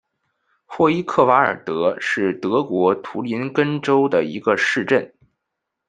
[0.65, 5.13] 霍伊克瓦尔德是德国图林根州的一个市镇。